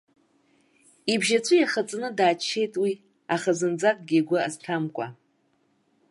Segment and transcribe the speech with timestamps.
[1.13, 2.93] Ибжьы аҵәы иахаҵаны дааччеит уи,
[3.35, 5.07] аха зынӡакгьы игәы азҭамкәа.